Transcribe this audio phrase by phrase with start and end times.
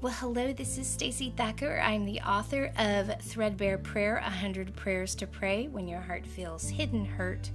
[0.00, 1.80] Well, hello, this is Stacey Thacker.
[1.80, 7.04] I'm the author of Threadbare Prayer 100 Prayers to Pray When Your Heart Feels Hidden,
[7.04, 7.52] Hurt,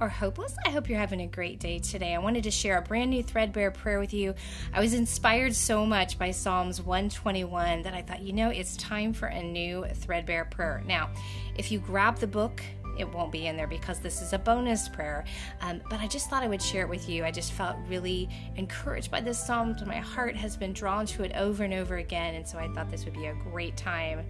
[0.00, 0.56] or Hopeless.
[0.64, 2.14] I hope you're having a great day today.
[2.14, 4.34] I wanted to share a brand new Threadbare prayer with you.
[4.72, 9.12] I was inspired so much by Psalms 121 that I thought, you know, it's time
[9.12, 10.82] for a new Threadbare prayer.
[10.86, 11.10] Now,
[11.54, 12.62] if you grab the book,
[13.00, 15.24] it won't be in there because this is a bonus prayer.
[15.60, 17.24] Um, but I just thought I would share it with you.
[17.24, 19.76] I just felt really encouraged by this psalm.
[19.86, 22.34] My heart has been drawn to it over and over again.
[22.34, 24.24] And so I thought this would be a great time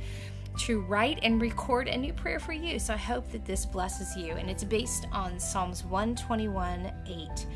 [0.58, 2.78] to write and record a new prayer for you.
[2.78, 4.34] So I hope that this blesses you.
[4.34, 7.46] And it's based on Psalms 121 8.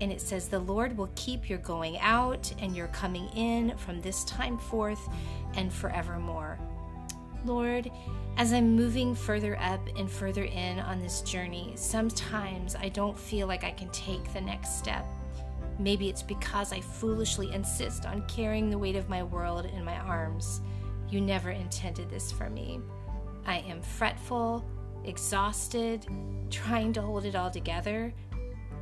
[0.00, 4.00] And it says, The Lord will keep your going out and your coming in from
[4.00, 5.08] this time forth
[5.54, 6.58] and forevermore.
[7.44, 7.90] Lord,
[8.36, 13.46] as I'm moving further up and further in on this journey, sometimes I don't feel
[13.46, 15.04] like I can take the next step.
[15.78, 19.96] Maybe it's because I foolishly insist on carrying the weight of my world in my
[19.98, 20.60] arms.
[21.08, 22.80] You never intended this for me.
[23.46, 24.64] I am fretful,
[25.04, 26.06] exhausted,
[26.50, 28.12] trying to hold it all together,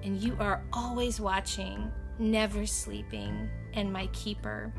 [0.02, 4.72] and you are always watching, never sleeping, and my keeper.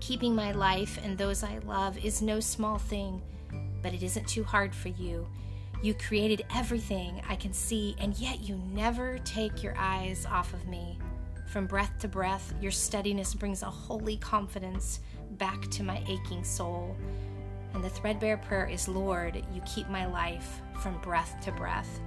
[0.00, 3.20] Keeping my life and those I love is no small thing,
[3.82, 5.26] but it isn't too hard for you.
[5.82, 10.66] You created everything I can see, and yet you never take your eyes off of
[10.66, 10.98] me.
[11.46, 15.00] From breath to breath, your steadiness brings a holy confidence
[15.32, 16.96] back to my aching soul.
[17.74, 22.00] And the threadbare prayer is Lord, you keep my life from breath to breath.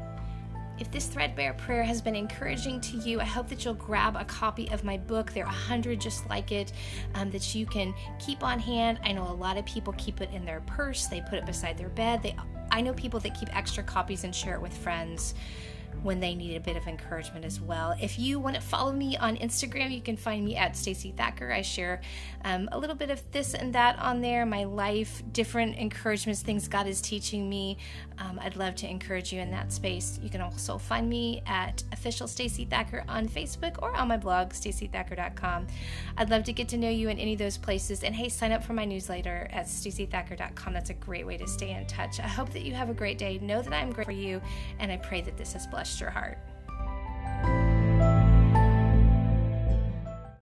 [0.80, 4.26] If this threadbare prayer has been encouraging to you, I hope that you'll grab a
[4.26, 5.32] copy of my book.
[5.32, 6.74] There are a hundred just like it
[7.14, 9.00] um, that you can keep on hand.
[9.04, 11.78] I know a lot of people keep it in their purse, they put it beside
[11.78, 12.24] their bed.
[12.24, 12.36] They,
[12.72, 15.36] I know people that keep extra copies and share it with friends
[16.02, 17.96] when they need a bit of encouragement as well.
[18.02, 21.52] If you want to follow me on Instagram, you can find me at Stacey Thacker.
[21.52, 22.02] I share
[22.44, 26.68] um, a little bit of this and that on there, my life, different encouragements, things
[26.68, 27.78] God is teaching me.
[28.20, 30.20] Um, I'd love to encourage you in that space.
[30.22, 34.50] You can also find me at official Stacey Thacker on Facebook or on my blog,
[34.50, 35.68] staceythacker.com.
[36.18, 38.04] I'd love to get to know you in any of those places.
[38.04, 40.74] And hey, sign up for my newsletter at staceythacker.com.
[40.74, 42.20] That's a great way to stay in touch.
[42.20, 43.40] I hope that you have a great day.
[43.40, 44.42] Know that I'm great for you,
[44.80, 46.38] and I pray that this has blessed your heart.